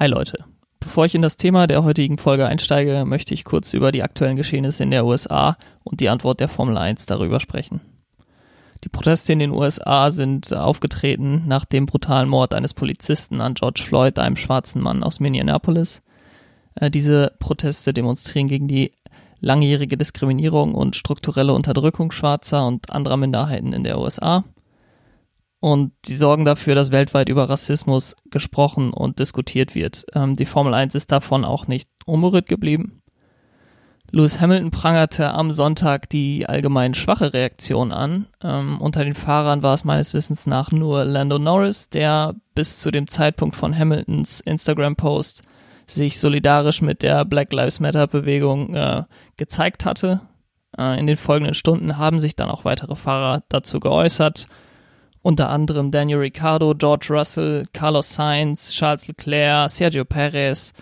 [0.00, 0.46] Hi Leute.
[0.78, 4.36] Bevor ich in das Thema der heutigen Folge einsteige, möchte ich kurz über die aktuellen
[4.36, 7.82] Geschehnisse in der USA und die Antwort der Formel 1 darüber sprechen.
[8.82, 13.82] Die Proteste in den USA sind aufgetreten nach dem brutalen Mord eines Polizisten an George
[13.86, 16.00] Floyd, einem schwarzen Mann aus Minneapolis.
[16.76, 18.92] Äh, diese Proteste demonstrieren gegen die
[19.40, 24.44] langjährige Diskriminierung und strukturelle Unterdrückung schwarzer und anderer Minderheiten in der USA.
[25.60, 30.06] Und die sorgen dafür, dass weltweit über Rassismus gesprochen und diskutiert wird.
[30.14, 33.02] Ähm, die Formel 1 ist davon auch nicht unberührt geblieben.
[34.10, 38.26] Lewis Hamilton prangerte am Sonntag die allgemein schwache Reaktion an.
[38.42, 42.90] Ähm, unter den Fahrern war es meines Wissens nach nur Lando Norris, der bis zu
[42.90, 45.42] dem Zeitpunkt von Hamiltons Instagram-Post
[45.86, 49.04] sich solidarisch mit der Black Lives Matter-Bewegung äh,
[49.36, 50.22] gezeigt hatte.
[50.76, 54.48] Äh, in den folgenden Stunden haben sich dann auch weitere Fahrer dazu geäußert
[55.22, 60.72] unter anderem Daniel Ricciardo, George Russell, Carlos Sainz, Charles Leclerc, Sergio Perez.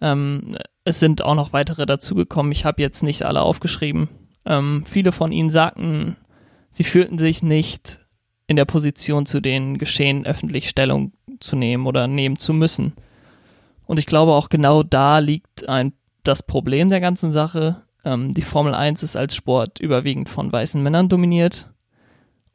[0.00, 2.52] Ähm, es sind auch noch weitere dazugekommen.
[2.52, 4.08] Ich habe jetzt nicht alle aufgeschrieben.
[4.44, 6.16] Ähm, viele von ihnen sagten,
[6.70, 8.00] sie fühlten sich nicht
[8.46, 12.92] in der Position, zu den Geschehen öffentlich Stellung zu nehmen oder nehmen zu müssen.
[13.86, 17.82] Und ich glaube, auch genau da liegt ein, das Problem der ganzen Sache.
[18.04, 21.70] Ähm, die Formel 1 ist als Sport überwiegend von weißen Männern dominiert.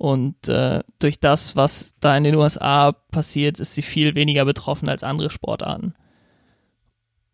[0.02, 4.90] Und äh, durch das, was da in den USA passiert, ist sie viel weniger betroffen
[4.90, 5.94] als andere Sportarten.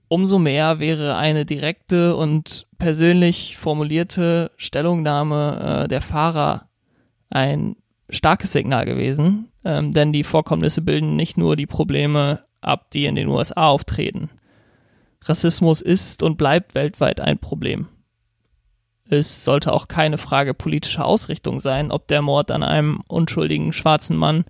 [0.10, 6.68] Umso mehr wäre eine direkte und persönlich formulierte Stellungnahme äh, der Fahrer
[7.30, 7.78] ein
[8.10, 13.16] starkes Signal gewesen, ähm, denn die Vorkommnisse bilden nicht nur die Probleme ab, die in
[13.16, 14.30] den USA auftreten.
[15.22, 17.88] Rassismus ist und bleibt weltweit ein Problem.
[19.10, 24.18] Es sollte auch keine Frage politischer Ausrichtung sein, ob der Mord an einem unschuldigen schwarzen
[24.18, 24.46] Mann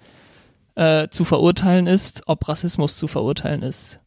[0.75, 3.99] äh, zu verurteilen ist, ob Rassismus zu verurteilen ist.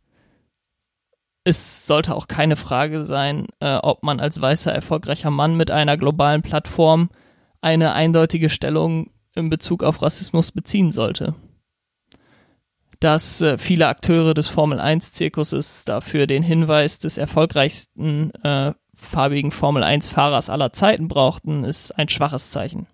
[1.45, 5.97] Es sollte auch keine Frage sein, äh, ob man als weißer, erfolgreicher Mann mit einer
[5.97, 7.11] globalen Plattform
[7.61, 11.35] eine eindeutige Stellung in Bezug auf Rassismus beziehen sollte.
[12.99, 20.73] Dass äh, viele Akteure des Formel-1-Zirkuses dafür den Hinweis des erfolgreichsten äh, farbigen Formel-1-Fahrers aller
[20.73, 22.87] Zeiten brauchten, ist ein schwaches Zeichen.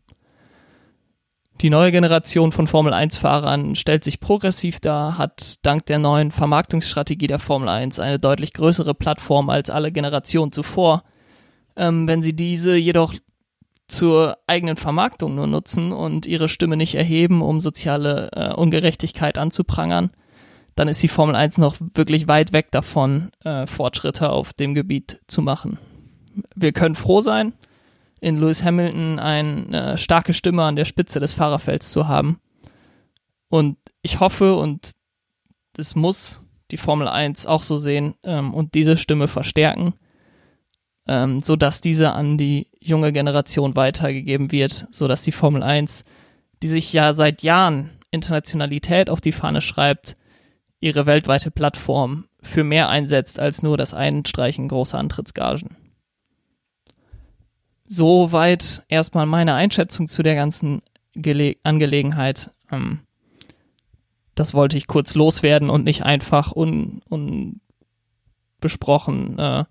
[1.63, 7.39] Die neue Generation von Formel-1-Fahrern stellt sich progressiv dar, hat dank der neuen Vermarktungsstrategie der
[7.39, 11.03] Formel 1 eine deutlich größere Plattform als alle Generationen zuvor.
[11.75, 13.15] Ähm, wenn sie diese jedoch
[13.89, 20.11] zur eigenen Vermarktung nur nutzen und ihre Stimme nicht erheben, um soziale äh, Ungerechtigkeit anzuprangern,
[20.75, 25.21] dann ist die Formel 1 noch wirklich weit weg davon, äh, Fortschritte auf dem Gebiet
[25.27, 25.79] zu machen
[26.55, 27.53] wir können froh sein,
[28.21, 32.41] in Lewis Hamilton eine starke Stimme an der Spitze des Fahrerfelds zu haben.
[33.49, 34.93] Und ich hoffe, und
[35.77, 39.95] es muss die Formel 1 auch so sehen ähm, und diese Stimme verstärken,
[41.07, 46.03] ähm, sodass diese an die junge Generation weitergegeben wird, sodass die Formel 1,
[46.63, 50.17] die sich ja seit Jahren Internationalität auf die Fahne schreibt,
[50.81, 55.77] ihre weltweite Plattform für mehr einsetzt als nur das Einstreichen großer Antrittsgagen.
[57.89, 60.83] Soweit erstmal meine Einschätzung zu der ganzen
[61.15, 62.51] Gele Angelegenheit.
[62.71, 63.01] Ähm,
[64.35, 67.61] das wollte ich kurz loswerden und nicht einfach unbesprochen
[69.29, 69.65] un äh,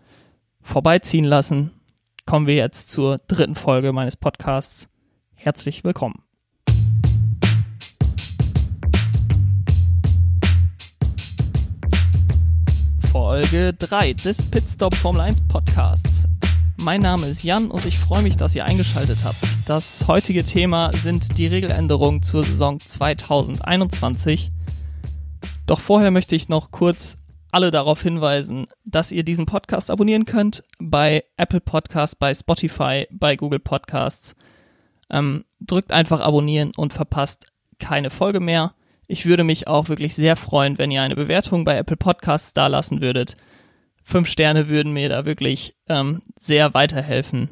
[0.62, 1.72] vorbeiziehen lassen.
[2.26, 4.88] Kommen wir jetzt zur dritten Folge meines Podcasts.
[5.34, 6.24] Herzlich willkommen.
[13.12, 16.26] Folge 3 des Pitstop Formel 1 Podcasts.
[16.86, 19.40] Mein Name ist Jan und ich freue mich, dass ihr eingeschaltet habt.
[19.66, 24.52] Das heutige Thema sind die Regeländerungen zur Saison 2021.
[25.66, 27.18] Doch vorher möchte ich noch kurz
[27.52, 33.36] alle darauf hinweisen, dass ihr diesen Podcast abonnieren könnt bei Apple Podcasts, bei Spotify, bei
[33.36, 34.36] Google Podcasts.
[35.10, 37.48] Ähm, drückt einfach abonnieren und verpasst
[37.80, 38.76] keine Folge mehr.
[39.08, 42.68] Ich würde mich auch wirklich sehr freuen, wenn ihr eine Bewertung bei Apple Podcasts da
[42.68, 43.38] lassen würdet
[44.06, 47.50] fünf Sterne würden mir da wirklich ähm, sehr weiterhelfen,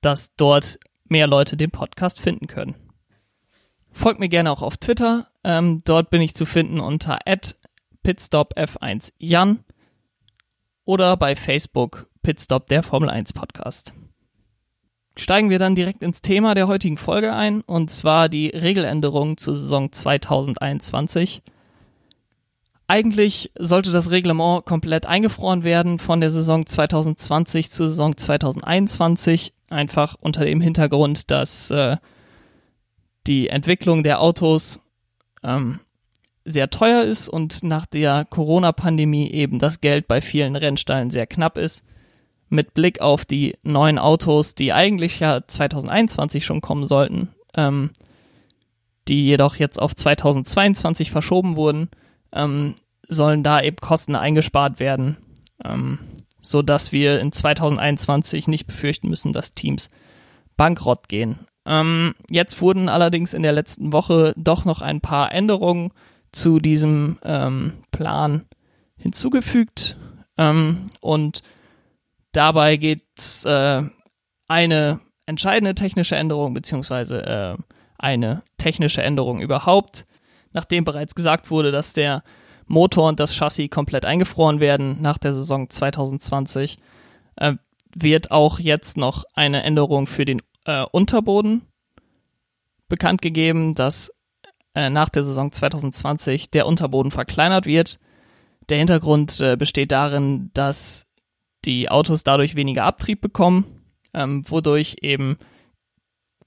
[0.00, 2.74] dass dort mehr Leute den Podcast finden können.
[3.92, 5.28] Folgt mir gerne auch auf Twitter.
[5.44, 7.18] Ähm, dort bin ich zu finden unter
[8.04, 9.58] pitstopf1jan
[10.84, 13.92] oder bei Facebook Pitstop der Formel 1 Podcast.
[15.16, 19.54] Steigen wir dann direkt ins Thema der heutigen Folge ein, und zwar die Regeländerung zur
[19.54, 21.42] Saison 2021.
[22.92, 30.14] Eigentlich sollte das Reglement komplett eingefroren werden von der Saison 2020 zur Saison 2021, einfach
[30.20, 31.96] unter dem Hintergrund, dass äh,
[33.26, 34.80] die Entwicklung der Autos
[35.42, 35.80] ähm,
[36.44, 41.56] sehr teuer ist und nach der Corona-Pandemie eben das Geld bei vielen Rennstallen sehr knapp
[41.56, 41.84] ist.
[42.50, 47.88] Mit Blick auf die neuen Autos, die eigentlich ja 2021 schon kommen sollten, ähm,
[49.08, 51.88] die jedoch jetzt auf 2022 verschoben wurden,
[52.32, 52.74] ähm,
[53.08, 55.16] sollen da eben Kosten eingespart werden,
[55.64, 55.98] ähm,
[56.40, 59.90] so dass wir in 2021 nicht befürchten müssen, dass Teams
[60.56, 61.38] bankrott gehen.
[61.64, 65.92] Ähm, jetzt wurden allerdings in der letzten Woche doch noch ein paar Änderungen
[66.32, 68.44] zu diesem ähm, Plan
[68.96, 69.96] hinzugefügt
[70.38, 71.42] ähm, und
[72.32, 73.82] dabei geht es äh,
[74.48, 77.62] eine entscheidende technische Änderung beziehungsweise äh,
[77.98, 80.04] eine technische Änderung überhaupt,
[80.52, 82.22] nachdem bereits gesagt wurde, dass der
[82.66, 86.78] Motor und das Chassis komplett eingefroren werden nach der Saison 2020,
[87.36, 87.54] äh,
[87.94, 91.62] wird auch jetzt noch eine Änderung für den äh, Unterboden
[92.88, 94.10] bekannt gegeben, dass
[94.74, 97.98] äh, nach der Saison 2020 der Unterboden verkleinert wird.
[98.68, 101.06] Der Hintergrund äh, besteht darin, dass
[101.64, 103.82] die Autos dadurch weniger Abtrieb bekommen,
[104.14, 105.36] ähm, wodurch eben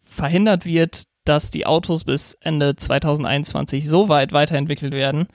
[0.02, 5.28] verhindert wird, dass die Autos bis Ende 2021 so weit weiterentwickelt werden,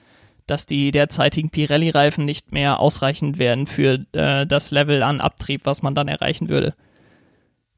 [0.47, 5.81] dass die derzeitigen Pirelli-Reifen nicht mehr ausreichend werden für äh, das Level an Abtrieb, was
[5.81, 6.73] man dann erreichen würde.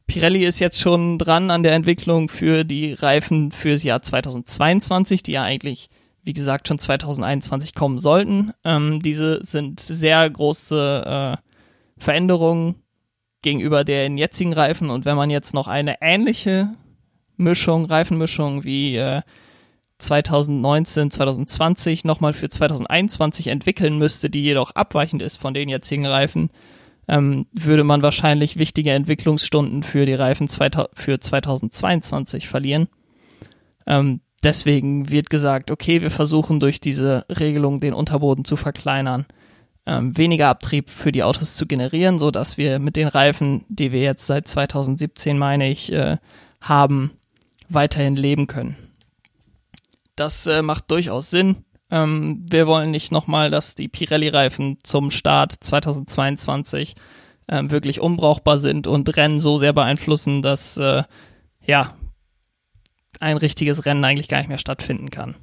[0.08, 5.34] Pirelli ist jetzt schon dran an der Entwicklung für die Reifen fürs Jahr 2022, die
[5.34, 5.90] ja eigentlich,
[6.24, 8.54] wie gesagt, schon 2021 kommen sollten.
[8.64, 12.76] Ähm, diese sind sehr große äh, Veränderungen
[13.42, 16.70] gegenüber den jetzigen Reifen und wenn man jetzt noch eine ähnliche
[17.38, 19.22] Mischung, Reifenmischung wie äh,
[20.00, 26.50] 2019, 2020 nochmal für 2021 entwickeln müsste, die jedoch abweichend ist von den jetzigen Reifen,
[27.08, 32.88] ähm, würde man wahrscheinlich wichtige Entwicklungsstunden für die Reifen für 2022 verlieren.
[33.88, 39.26] Ähm, deswegen wird gesagt, okay, wir versuchen durch diese Regelung den Unterboden zu verkleinern,
[39.86, 43.92] ähm, weniger Abtrieb für die Autos zu generieren, so dass wir mit den Reifen, die
[43.92, 46.18] wir jetzt seit 2017, meine ich, äh,
[46.62, 47.12] haben,
[47.74, 48.76] weiterhin leben können.
[50.16, 51.64] Das äh, macht durchaus Sinn.
[51.90, 56.96] Ähm, wir wollen nicht nochmal, dass die Pirelli-Reifen zum Start 2022
[57.48, 61.04] ähm, wirklich unbrauchbar sind und Rennen so sehr beeinflussen, dass äh,
[61.66, 61.94] ja
[63.20, 65.36] ein richtiges Rennen eigentlich gar nicht mehr stattfinden kann.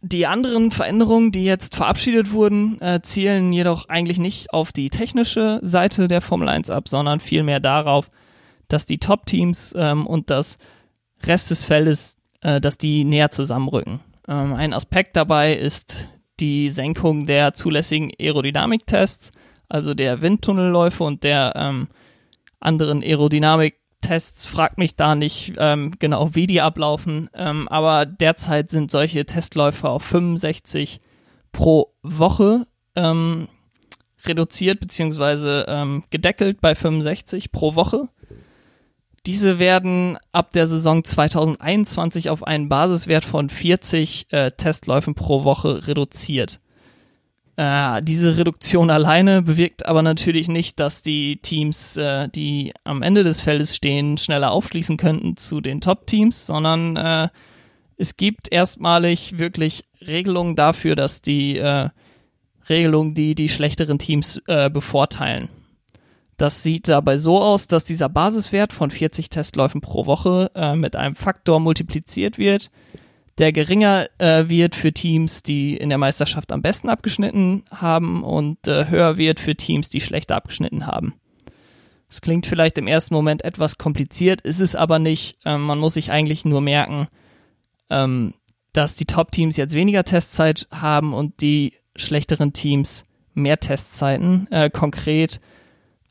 [0.00, 5.60] Die anderen Veränderungen, die jetzt verabschiedet wurden, äh, zielen jedoch eigentlich nicht auf die technische
[5.62, 8.10] Seite der Formel 1 ab, sondern vielmehr darauf,
[8.74, 10.58] dass die Top-Teams ähm, und das
[11.22, 14.00] Rest des Feldes, äh, dass die näher zusammenrücken.
[14.26, 16.08] Ähm, ein Aspekt dabei ist
[16.40, 19.30] die Senkung der zulässigen Aerodynamiktests,
[19.68, 21.88] also der Windtunnelläufe und der ähm,
[22.58, 24.46] anderen Aerodynamiktests.
[24.46, 29.88] Fragt mich da nicht ähm, genau, wie die ablaufen, ähm, aber derzeit sind solche Testläufe
[29.88, 30.98] auf 65
[31.52, 32.66] pro Woche
[32.96, 33.46] ähm,
[34.26, 36.00] reduziert bzw.
[36.10, 38.08] gedeckelt bei 65 pro Woche.
[39.26, 45.86] Diese werden ab der Saison 2021 auf einen Basiswert von 40 äh, Testläufen pro Woche
[45.86, 46.60] reduziert.
[47.56, 53.22] Äh, diese Reduktion alleine bewirkt aber natürlich nicht, dass die Teams, äh, die am Ende
[53.22, 57.28] des Feldes stehen, schneller aufschließen könnten zu den Top-Teams, sondern äh,
[57.96, 61.88] es gibt erstmalig wirklich Regelungen dafür, dass die äh,
[62.68, 65.48] Regelungen, die die schlechteren Teams äh, bevorteilen.
[66.36, 70.96] Das sieht dabei so aus, dass dieser Basiswert von 40 Testläufen pro Woche äh, mit
[70.96, 72.70] einem Faktor multipliziert wird,
[73.38, 78.66] der geringer äh, wird für Teams, die in der Meisterschaft am besten abgeschnitten haben und
[78.66, 81.14] äh, höher wird für Teams, die schlechter abgeschnitten haben.
[82.08, 85.36] Es klingt vielleicht im ersten Moment etwas kompliziert, ist es aber nicht.
[85.44, 87.08] Ähm, man muss sich eigentlich nur merken,
[87.90, 88.34] ähm,
[88.72, 94.46] dass die Top-Teams jetzt weniger Testzeit haben und die schlechteren Teams mehr Testzeiten.
[94.50, 95.40] Äh, konkret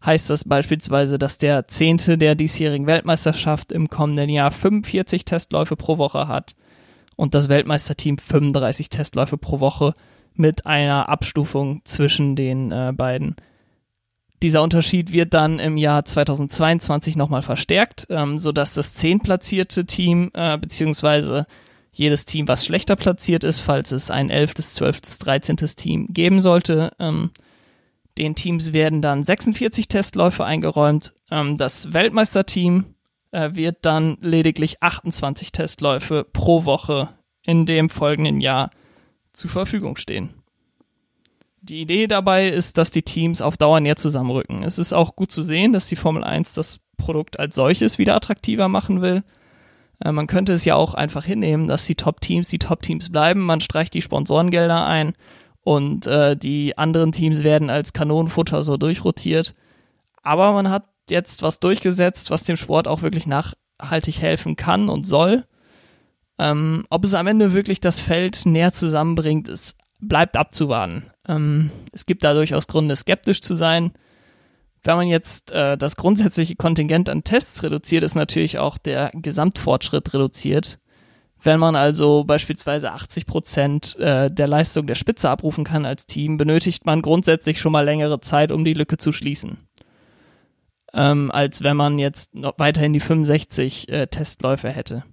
[0.06, 5.98] heißt das beispielsweise, dass der Zehnte der diesjährigen Weltmeisterschaft im kommenden Jahr 45 Testläufe pro
[5.98, 6.56] Woche hat
[7.16, 9.94] und das Weltmeisterteam 35 Testläufe pro Woche
[10.36, 13.36] mit einer Abstufung zwischen den äh, beiden.
[14.42, 20.58] Dieser Unterschied wird dann im Jahr 2022 nochmal verstärkt, ähm, sodass das zehntplatzierte Team äh,
[20.58, 21.46] beziehungsweise
[21.94, 26.92] jedes Team, was schlechter platziert ist, falls es ein elftes, zwölftes, dreizehntes Team geben sollte,
[27.00, 27.30] ähm,
[28.17, 31.13] den Teams werden dann 46 Testläufe eingeräumt.
[31.32, 32.96] Ähm, das Weltmeisterteam
[33.32, 37.10] äh, wird dann lediglich 28 Testläufe pro Woche
[37.41, 38.70] in dem folgenden Jahr
[39.34, 40.34] zur Verfügung stehen.
[41.62, 44.63] Die Idee dabei ist, dass die Teams auf Dauer näher zusammenrücken.
[44.63, 48.15] Es ist auch gut zu sehen, dass die Formel 1 das Produkt als solches wieder
[48.15, 49.24] attraktiver machen will.
[50.03, 53.62] Äh, man könnte es ja auch einfach hinnehmen, dass die Top-Teams die Top-Teams bleiben, man
[53.62, 55.13] streicht die Sponsorengelder ein
[55.63, 59.53] und äh, die anderen Teams werden als Kanonenfutter so durchrotiert.
[60.22, 65.05] Aber man hat jetzt was durchgesetzt, was dem Sport auch wirklich nachhaltig helfen kann und
[65.05, 65.46] soll.
[66.39, 71.12] Ähm, ob es am Ende wirklich das Feld näher zusammenbringt, es bleibt abzuwarten.
[71.27, 73.93] Ähm, es gibt da durchaus Gründe, skeptisch zu sein.
[74.84, 80.13] Wenn man jetzt äh, das grundsätzliche Kontingent an Tests reduziert, ist natürlich auch der Gesamtfortschritt
[80.13, 80.79] reduziert.
[81.44, 86.38] Wenn man also beispielsweise 80 Prozent äh, der Leistung der Spitze abrufen kann als Team,
[86.38, 89.58] benötigt man grundsätzlich schon mal längere Zeit, um die Lücke zu schließen.
[90.94, 95.04] Ähm, als wenn man jetzt noch weiterhin die 65 äh, Testläufe hätte.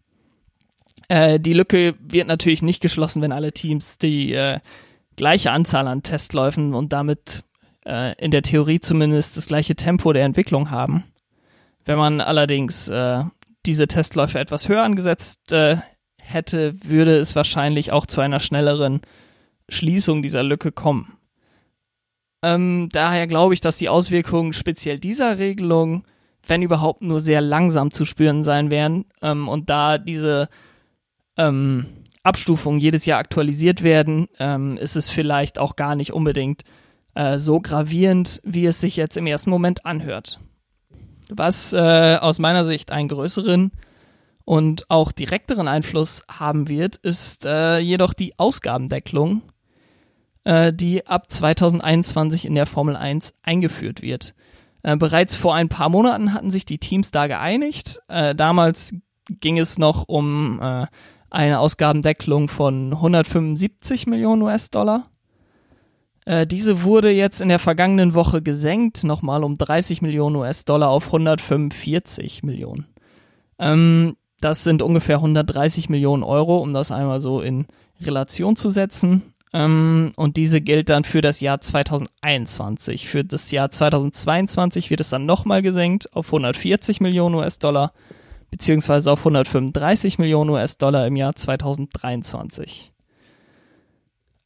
[1.08, 4.60] Äh, die Lücke wird natürlich nicht geschlossen, wenn alle Teams die äh,
[5.16, 7.42] gleiche Anzahl an Testläufen und damit
[7.84, 11.02] äh, in der Theorie zumindest das gleiche Tempo der Entwicklung haben.
[11.84, 13.24] Wenn man allerdings äh,
[13.66, 15.52] diese Testläufe etwas höher angesetzt
[16.32, 19.00] hätte, würde es wahrscheinlich auch zu einer schnelleren
[19.68, 21.16] Schließung dieser Lücke kommen.
[22.42, 26.04] Ähm, daher glaube ich, dass die Auswirkungen speziell dieser Regelung,
[26.46, 29.04] wenn überhaupt, nur sehr langsam zu spüren sein werden.
[29.20, 30.48] Ähm, und da diese
[31.36, 31.86] ähm,
[32.22, 36.64] Abstufungen jedes Jahr aktualisiert werden, ähm, ist es vielleicht auch gar nicht unbedingt
[37.14, 40.40] äh, so gravierend, wie es sich jetzt im ersten Moment anhört.
[41.28, 43.70] Was äh, aus meiner Sicht einen größeren
[44.50, 49.42] und auch direkteren Einfluss haben wird, ist äh, jedoch die Ausgabendeckelung,
[50.42, 54.34] äh, die ab 2021 in der Formel 1 eingeführt wird.
[54.82, 58.00] Äh, bereits vor ein paar Monaten hatten sich die Teams da geeinigt.
[58.08, 58.92] Äh, damals
[59.28, 60.60] ging es noch um
[61.30, 65.04] eine Ausgabendeckelung von 175 Millionen US-Dollar.
[66.24, 71.06] Äh, diese wurde jetzt in der vergangenen Woche gesenkt, nochmal um 30 Millionen US-Dollar auf
[71.06, 72.88] 145 Millionen.
[73.60, 77.66] Ähm, das sind ungefähr 130 Millionen Euro, um das einmal so in
[78.00, 79.22] Relation zu setzen.
[79.52, 83.08] Ähm, und diese gilt dann für das Jahr 2021.
[83.08, 87.92] Für das Jahr 2022 wird es dann nochmal gesenkt auf 140 Millionen US-Dollar
[88.50, 92.92] beziehungsweise auf 135 Millionen US-Dollar im Jahr 2023.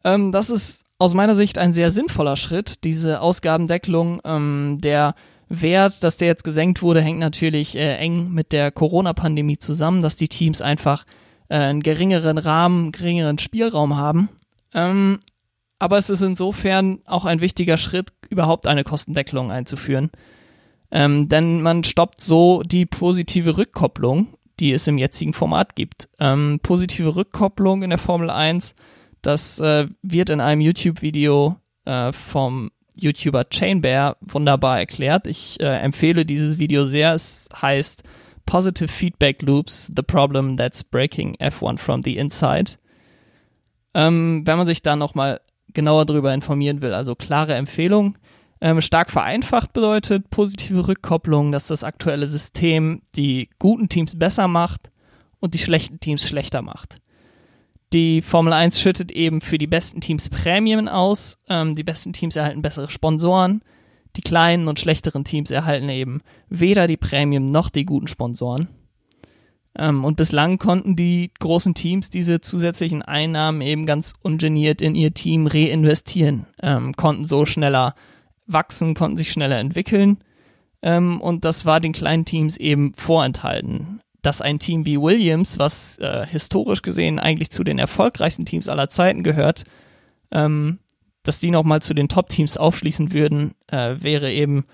[0.05, 4.21] Ähm, das ist aus meiner Sicht ein sehr sinnvoller Schritt, diese Ausgabendeckelung.
[4.25, 5.15] Ähm, der
[5.61, 10.17] Wert, dass der jetzt gesenkt wurde, hängt natürlich äh, eng mit der Corona-Pandemie zusammen, dass
[10.17, 11.05] die Teams einfach
[11.49, 14.29] äh, einen geringeren Rahmen, geringeren Spielraum haben.
[14.73, 15.21] Ähm,
[15.79, 20.11] aber es ist insofern auch ein wichtiger Schritt, überhaupt eine Kostendeckelung einzuführen.
[20.91, 24.29] Ähm, denn man stoppt so die positive Rückkopplung,
[24.61, 26.09] die es im jetzigen Format gibt.
[26.21, 28.75] Ähm, positive Rückkopplung in der Formel 1,
[29.21, 35.27] das äh, wird in einem YouTube-Video äh, vom YouTuber Chainbear wunderbar erklärt.
[35.27, 37.15] Ich äh, empfehle dieses Video sehr.
[37.15, 38.03] Es heißt
[38.47, 42.73] Positive Feedback Loops, The Problem That's Breaking F1 from the Inside.
[43.95, 45.41] Ähm, wenn man sich da nochmal
[45.73, 48.17] genauer darüber informieren will, also klare Empfehlung.
[48.61, 54.91] Ähm, stark vereinfacht bedeutet positive Rückkopplung, dass das aktuelle System die guten Teams besser macht
[55.41, 56.99] und die schlechten Teams schlechter macht.
[57.95, 62.35] Die Formel 1 schüttet eben für die besten Teams Prämien aus, ähm, die besten Teams
[62.35, 63.63] erhalten bessere Sponsoren,
[64.17, 68.69] die kleinen und schlechteren Teams erhalten eben weder die Prämien noch die guten Sponsoren.
[69.79, 75.15] Ähm, und bislang konnten die großen Teams diese zusätzlichen Einnahmen eben ganz ungeniert in ihr
[75.15, 77.95] Team reinvestieren, ähm, konnten so schneller
[78.49, 80.19] wachsen, konnten sich schneller entwickeln.
[80.83, 83.94] Ähm, und das war den kleinen Teams eben vorenthalten.
[84.25, 88.89] Dass ein Team wie Williams, was äh, historisch gesehen eigentlich zu den erfolgreichsten Teams aller
[88.89, 89.65] Zeiten gehört,
[90.33, 90.79] ähm,
[91.25, 94.65] dass die nochmal zu den Top-Teams aufschließen würden, äh, wäre eben,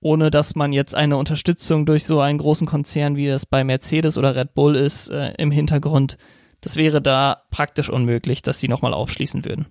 [0.00, 4.18] ohne dass man jetzt eine Unterstützung durch so einen großen Konzern, wie das bei Mercedes
[4.18, 6.18] oder Red Bull ist, äh, im Hintergrund,
[6.60, 9.66] das wäre da praktisch unmöglich, dass die nochmal aufschließen würden.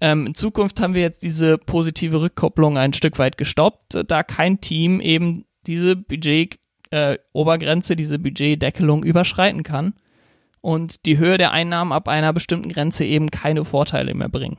[0.00, 4.60] Ähm, in Zukunft haben wir jetzt diese positive Rückkopplung ein Stück weit gestoppt, da kein
[4.60, 7.18] Team eben diese Budget-Obergrenze, äh,
[7.96, 9.94] diese Budgetdeckelung überschreiten kann
[10.60, 14.58] und die Höhe der Einnahmen ab einer bestimmten Grenze eben keine Vorteile mehr bringen.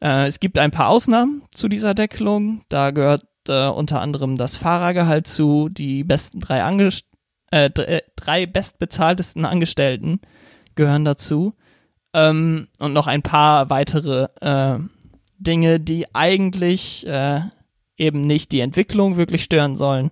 [0.00, 2.62] Äh, es gibt ein paar Ausnahmen zu dieser Deckelung.
[2.68, 7.04] Da gehört äh, unter anderem das Fahrergehalt zu, die besten drei, Angest
[7.54, 10.20] äh, äh, drei bestbezahltesten Angestellten
[10.74, 11.54] gehören dazu
[12.12, 14.80] ähm, und noch ein paar weitere äh,
[15.38, 20.10] Dinge, die eigentlich eben nicht die Entwicklung wirklich stören sollen,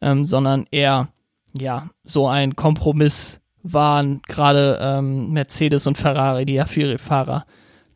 [0.00, 1.08] ähm, sondern eher
[1.56, 7.46] ja so ein Kompromiss waren gerade ähm, Mercedes und Ferrari, die ja für ihre Fahrer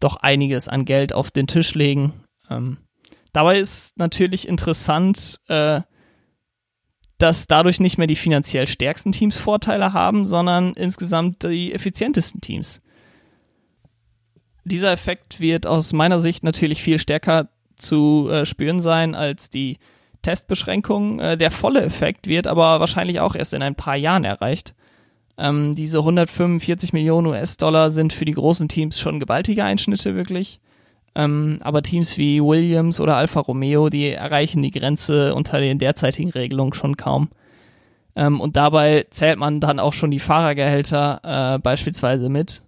[0.01, 2.25] doch einiges an Geld auf den Tisch legen.
[2.49, 2.79] Ähm,
[3.33, 5.83] dabei ist natürlich interessant, äh,
[7.19, 12.81] dass dadurch nicht mehr die finanziell stärksten Teams Vorteile haben, sondern insgesamt die effizientesten Teams.
[14.65, 19.79] Dieser Effekt wird aus meiner Sicht natürlich viel stärker zu äh, spüren sein als die
[20.23, 21.21] Testbeschränkungen.
[21.21, 24.75] Äh, der volle Effekt wird aber wahrscheinlich auch erst in ein paar Jahren erreicht.
[25.37, 30.59] Ähm, diese 145 Millionen US-Dollar sind für die großen Teams schon gewaltige Einschnitte wirklich.
[31.15, 36.31] Ähm, aber Teams wie Williams oder Alfa Romeo, die erreichen die Grenze unter den derzeitigen
[36.31, 37.29] Regelungen schon kaum.
[38.17, 42.63] Ähm, und dabei zählt man dann auch schon die Fahrergehälter äh, beispielsweise mit.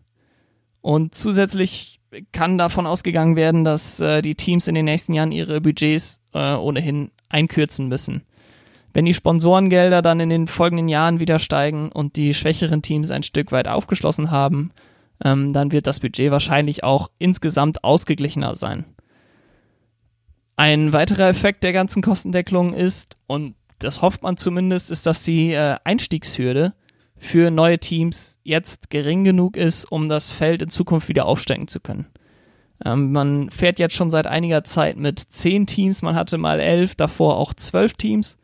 [0.80, 2.00] Und zusätzlich
[2.32, 6.54] kann davon ausgegangen werden, dass äh, die Teams in den nächsten Jahren ihre Budgets äh,
[6.54, 8.22] ohnehin einkürzen müssen.
[8.92, 13.22] Wenn die Sponsorengelder dann in den folgenden Jahren wieder steigen und die schwächeren Teams ein
[13.22, 14.72] Stück weit aufgeschlossen haben,
[15.24, 18.84] ähm, dann wird das Budget wahrscheinlich auch insgesamt ausgeglichener sein.
[20.56, 25.52] Ein weiterer Effekt der ganzen Kostendeckelung ist, und das hofft man zumindest, ist, dass die
[25.52, 26.74] äh, Einstiegshürde
[27.16, 31.80] für neue Teams jetzt gering genug ist, um das Feld in Zukunft wieder aufsteigen zu
[31.80, 32.06] können.
[32.84, 36.94] Ähm, man fährt jetzt schon seit einiger Zeit mit zehn Teams, man hatte mal elf,
[36.94, 38.36] davor auch zwölf Teams.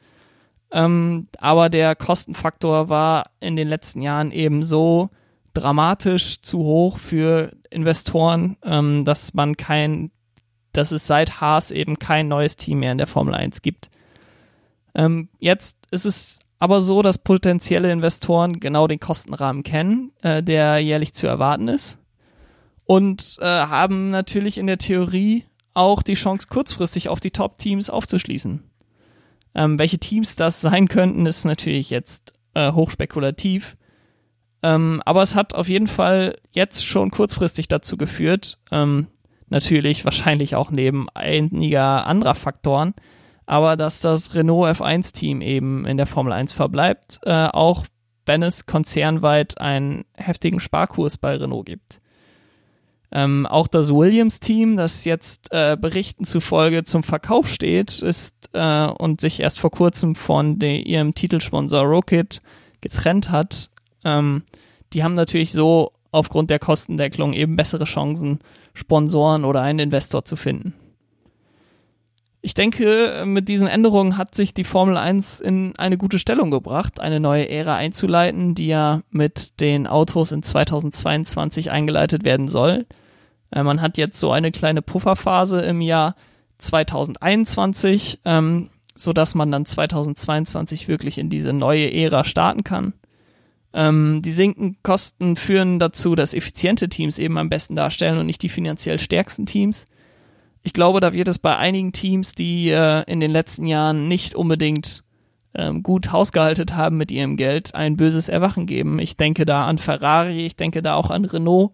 [0.73, 5.11] Ähm, aber der Kostenfaktor war in den letzten Jahren eben so
[5.55, 10.11] dramatisch zu hoch für Investoren, ähm, dass man kein,
[10.73, 13.91] dass es seit Haas eben kein neues Team mehr in der Formel 1 gibt.
[14.95, 20.79] Ähm, jetzt ist es aber so, dass potenzielle Investoren genau den Kostenrahmen kennen, äh, der
[20.79, 21.99] jährlich zu erwarten ist
[22.87, 28.63] und äh, haben natürlich in der Theorie auch die Chance, kurzfristig auf die Top-Teams aufzuschließen.
[29.55, 33.77] Ähm, welche Teams das sein könnten, ist natürlich jetzt äh, hochspekulativ.
[34.63, 39.09] Ähm, aber es hat auf jeden Fall jetzt schon kurzfristig dazu geführt, ähm,
[39.49, 42.95] natürlich wahrscheinlich auch neben einiger anderer Faktoren,
[43.45, 47.85] aber dass das Renault F1-Team eben in der Formel 1 verbleibt, äh, auch
[48.25, 52.01] wenn es konzernweit einen heftigen Sparkurs bei Renault gibt.
[53.17, 59.23] Ähm, auch das Williams-Team, das jetzt äh, Berichten zufolge zum Verkauf steht, ist äh, und
[59.23, 62.43] sich erst vor kurzem von de, ihrem Titelsponsor Rocket
[62.83, 63.71] getrennt hat,
[64.05, 64.43] ähm,
[64.93, 68.41] die haben natürlich so aufgrund der Kostendeckelung eben bessere Chancen,
[68.75, 70.75] Sponsoren oder einen Investor zu finden.
[72.43, 77.01] Ich denke, mit diesen Änderungen hat sich die Formel 1 in eine gute Stellung gebracht,
[77.01, 82.85] eine neue Ära einzuleiten, die ja mit den Autos in 2022 eingeleitet werden soll.
[83.57, 86.15] Äh, man hat jetzt so eine kleine Pufferphase im Jahr
[86.59, 92.93] 2021, ähm, sodass man dann 2022 wirklich in diese neue Ära starten kann.
[93.73, 98.43] Ähm, die sinkenden Kosten führen dazu, dass effiziente Teams eben am besten darstellen und nicht
[98.43, 99.87] die finanziell stärksten Teams
[100.67, 104.35] ich glaube, da wird es bei einigen Teams, die äh, in den letzten Jahren nicht
[104.35, 105.05] unbedingt
[105.55, 108.99] ähm, gut hausgehalten haben mit ihrem Geld, ein böses Erwachen geben.
[108.99, 111.71] Ich denke da an Ferrari, ich denke da auch an Renault.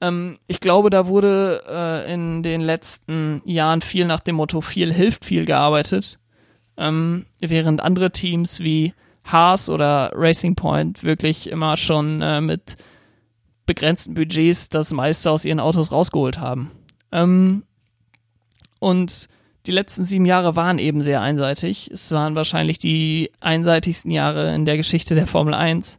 [0.00, 4.92] Ähm, ich glaube, da wurde äh, in den letzten Jahren viel nach dem Motto viel
[4.92, 6.18] hilft viel gearbeitet,
[6.76, 8.92] ähm, während andere Teams wie
[9.24, 12.76] Haas oder Racing Point wirklich immer schon äh, mit
[13.64, 16.70] begrenzten Budgets das meiste aus ihren Autos rausgeholt haben.
[17.10, 17.64] Ähm,
[18.78, 19.28] und
[19.66, 21.90] die letzten sieben Jahre waren eben sehr einseitig.
[21.90, 25.98] Es waren wahrscheinlich die einseitigsten Jahre in der Geschichte der Formel 1.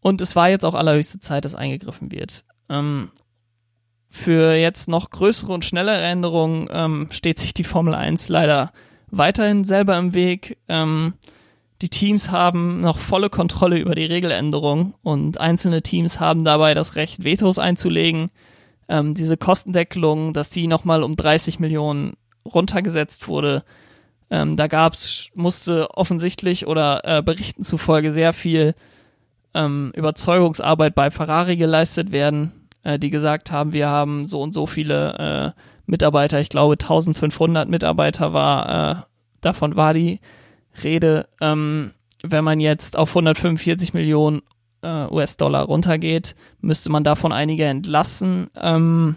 [0.00, 2.44] Und es war jetzt auch allerhöchste Zeit, dass eingegriffen wird.
[2.68, 3.10] Ähm,
[4.08, 8.72] für jetzt noch größere und schnellere Änderungen ähm, steht sich die Formel 1 leider
[9.10, 10.58] weiterhin selber im Weg.
[10.68, 11.14] Ähm,
[11.82, 16.96] die Teams haben noch volle Kontrolle über die Regeländerung und einzelne Teams haben dabei das
[16.96, 18.30] Recht, Vetos einzulegen
[18.88, 23.64] ähm, diese Kostendeckelung, dass die nochmal um 30 Millionen runtergesetzt wurde.
[24.30, 28.74] Ähm, da gab's, musste offensichtlich oder äh, Berichten zufolge sehr viel
[29.56, 32.52] ähm, Überzeugungsarbeit bei Ferrari geleistet werden,
[32.84, 37.68] äh, die gesagt haben, wir haben so und so viele äh, Mitarbeiter, ich glaube 1500
[37.68, 39.02] Mitarbeiter war, äh,
[39.40, 40.20] davon war die
[40.82, 41.28] Rede.
[41.40, 41.92] Ähm,
[42.22, 44.42] wenn man jetzt auf 145 Millionen
[44.82, 48.50] äh, US-Dollar runtergeht, müsste man davon einige entlassen.
[48.56, 49.16] Ähm,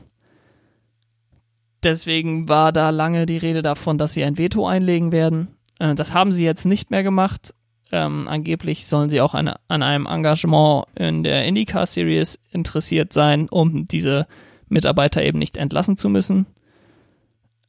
[1.84, 5.56] deswegen war da lange die Rede davon, dass sie ein Veto einlegen werden.
[5.80, 7.54] Äh, das haben sie jetzt nicht mehr gemacht.
[7.91, 13.49] Ähm, angeblich sollen sie auch eine, an einem Engagement in der IndyCar Series interessiert sein,
[13.49, 14.28] um diese
[14.67, 16.45] Mitarbeiter eben nicht entlassen zu müssen.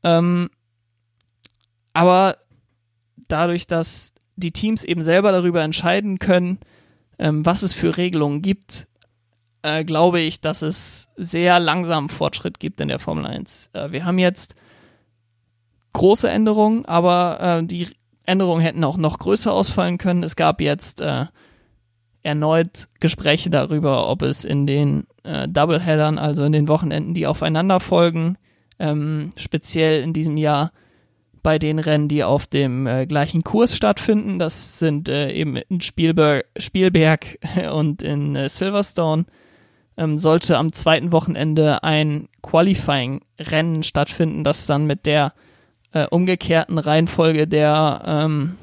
[0.03, 0.51] Ähm,
[1.95, 2.37] aber
[3.29, 6.59] dadurch, dass die Teams eben selber darüber entscheiden können,
[7.19, 8.89] ähm, was es für Regelungen gibt,
[9.63, 13.71] äh, glaube ich, dass es sehr langsam Fortschritt gibt in der Formel 1.
[13.73, 14.55] Äh, wir haben jetzt
[15.93, 17.89] große Änderungen, aber äh, die
[18.27, 20.23] Änderungen hätten auch noch größer ausfallen können.
[20.23, 21.27] Es gab jetzt äh,
[22.23, 27.81] erneut Gespräche darüber, ob es in den äh, Doubleheadern, also in den Wochenenden, die aufeinander
[27.81, 28.37] folgen,
[28.79, 30.73] ähm, speziell in diesem Jahr
[31.43, 34.39] bei den Rennen, die auf dem äh, gleichen Kurs stattfinden.
[34.39, 37.39] Das sind äh, eben in Spielberg, Spielberg
[37.73, 39.25] und in äh, Silverstone.
[39.97, 45.33] Ähm, sollte am zweiten Wochenende ein Qualifying-Rennen stattfinden, das dann mit der
[45.93, 48.57] äh, umgekehrten Reihenfolge der, ähm,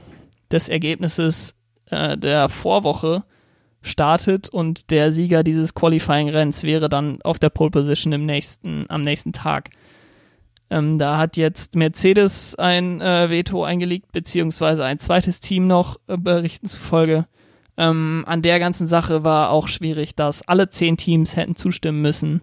[0.51, 1.55] des Ergebnisses
[1.89, 3.23] äh, der Vorwoche
[3.81, 9.33] startet und der Sieger dieses Qualifying-Renns wäre dann auf der Pole Position nächsten, am nächsten
[9.33, 9.69] Tag.
[10.69, 16.17] Ähm, da hat jetzt Mercedes ein äh, Veto eingelegt, beziehungsweise ein zweites Team noch, äh,
[16.17, 17.25] Berichten zufolge.
[17.77, 22.41] Ähm, an der ganzen Sache war auch schwierig, dass alle zehn Teams hätten zustimmen müssen,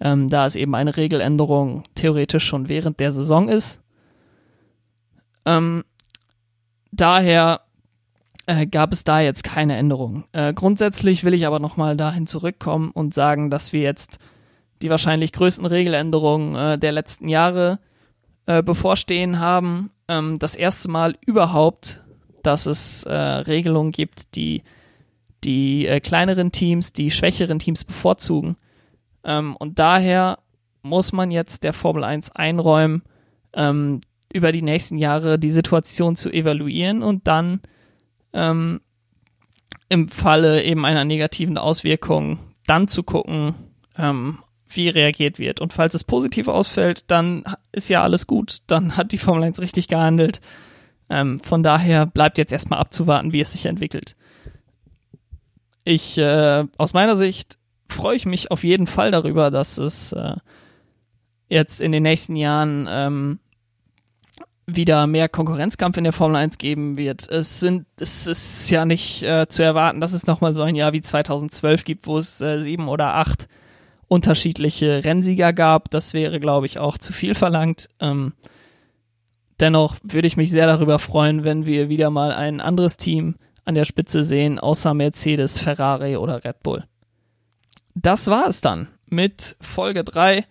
[0.00, 3.81] ähm, da es eben eine Regeländerung theoretisch schon während der Saison ist.
[5.44, 5.84] Ähm,
[6.90, 7.62] daher
[8.46, 10.24] äh, gab es da jetzt keine Änderung.
[10.32, 14.18] Äh, grundsätzlich will ich aber nochmal dahin zurückkommen und sagen, dass wir jetzt
[14.82, 17.78] die wahrscheinlich größten Regeländerungen äh, der letzten Jahre
[18.46, 19.90] äh, bevorstehen haben.
[20.08, 22.02] Ähm, das erste Mal überhaupt,
[22.42, 24.62] dass es äh, Regelungen gibt, die
[25.44, 28.56] die äh, kleineren Teams, die schwächeren Teams bevorzugen.
[29.24, 30.38] Ähm, und daher
[30.82, 33.02] muss man jetzt der Formel 1 einräumen,
[33.54, 34.00] ähm,
[34.32, 37.60] über die nächsten Jahre die Situation zu evaluieren und dann
[38.32, 38.80] ähm,
[39.88, 43.54] im Falle eben einer negativen Auswirkung dann zu gucken,
[43.96, 45.60] ähm, wie reagiert wird.
[45.60, 48.58] Und falls es positiv ausfällt, dann ist ja alles gut.
[48.66, 50.40] Dann hat die Formel 1 richtig gehandelt.
[51.10, 54.16] Ähm, von daher bleibt jetzt erstmal abzuwarten, wie es sich entwickelt.
[55.84, 60.36] Ich, äh, aus meiner Sicht, freue ich mich auf jeden Fall darüber, dass es äh,
[61.48, 63.40] jetzt in den nächsten Jahren ähm,
[64.76, 67.28] wieder mehr Konkurrenzkampf in der Formel 1 geben wird.
[67.28, 70.92] Es sind, es ist ja nicht äh, zu erwarten, dass es nochmal so ein Jahr
[70.92, 73.48] wie 2012 gibt, wo es äh, sieben oder acht
[74.08, 75.90] unterschiedliche Rennsieger gab.
[75.90, 77.88] Das wäre, glaube ich, auch zu viel verlangt.
[78.00, 78.34] Ähm,
[79.60, 83.74] dennoch würde ich mich sehr darüber freuen, wenn wir wieder mal ein anderes Team an
[83.74, 86.84] der Spitze sehen, außer Mercedes, Ferrari oder Red Bull.
[87.94, 90.44] Das war es dann mit Folge 3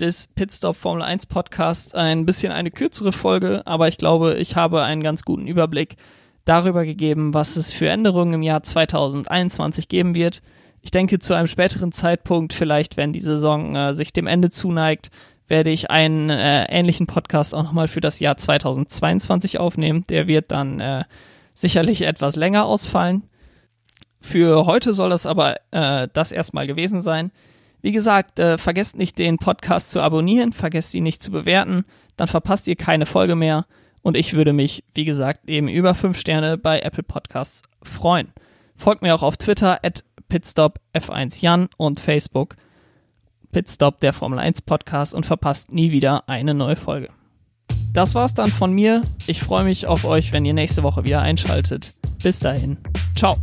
[0.00, 4.82] des Pitstop Formel 1 Podcasts ein bisschen eine kürzere Folge, aber ich glaube, ich habe
[4.82, 5.96] einen ganz guten Überblick
[6.44, 10.42] darüber gegeben, was es für Änderungen im Jahr 2021 geben wird.
[10.82, 15.10] Ich denke, zu einem späteren Zeitpunkt, vielleicht wenn die Saison äh, sich dem Ende zuneigt,
[15.48, 20.04] werde ich einen äh, ähnlichen Podcast auch nochmal für das Jahr 2022 aufnehmen.
[20.08, 21.04] Der wird dann äh,
[21.52, 23.24] sicherlich etwas länger ausfallen.
[24.20, 27.32] Für heute soll das aber äh, das erstmal gewesen sein.
[27.82, 31.84] Wie gesagt, äh, vergesst nicht, den Podcast zu abonnieren, vergesst ihn nicht zu bewerten,
[32.16, 33.66] dann verpasst ihr keine Folge mehr.
[34.02, 38.32] Und ich würde mich, wie gesagt, eben über 5 Sterne bei Apple Podcasts freuen.
[38.76, 42.56] Folgt mir auch auf Twitter at pitstopf1jan und Facebook
[43.52, 47.08] Pitstop der Formel 1 Podcast und verpasst nie wieder eine neue Folge.
[47.92, 49.02] Das war's dann von mir.
[49.26, 51.94] Ich freue mich auf euch, wenn ihr nächste Woche wieder einschaltet.
[52.22, 52.78] Bis dahin.
[53.16, 53.36] Ciao.